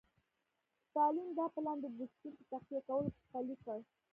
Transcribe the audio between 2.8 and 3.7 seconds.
کولو پلی